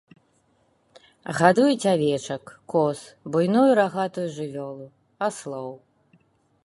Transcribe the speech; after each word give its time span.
Гадуюць 1.39 1.89
авечак, 1.93 2.45
коз, 2.75 2.99
буйную 3.35 3.67
рагатую 3.81 4.27
жывёлу, 4.39 4.87
аслоў. 5.29 5.69